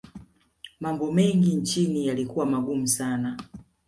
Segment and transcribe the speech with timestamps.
[0.79, 3.37] mambo mengi nchini yalikuwa magumu sana